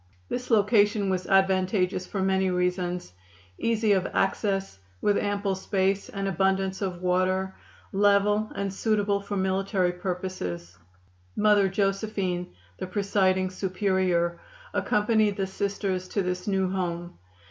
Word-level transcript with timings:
This 0.29 0.49
location 0.49 1.11
was 1.11 1.27
advantageous 1.27 2.07
for 2.07 2.23
many 2.23 2.49
reasons 2.49 3.13
easy 3.59 3.91
of 3.91 4.07
access, 4.15 4.79
with 4.99 5.15
ample 5.15 5.53
space 5.53 6.09
and 6.09 6.27
abundance 6.27 6.81
of 6.81 7.03
water, 7.03 7.53
level 7.91 8.51
and 8.55 8.73
suitable 8.73 9.21
for 9.21 9.37
military 9.37 9.91
purposes. 9.91 10.75
Mother 11.35 11.69
Josephine, 11.69 12.51
the 12.79 12.87
presiding 12.87 13.51
Superior, 13.51 14.39
accompanied 14.73 15.37
the 15.37 15.45
Sisters 15.45 16.07
to 16.07 16.23
this 16.23 16.47
new 16.47 16.67
home. 16.71 17.19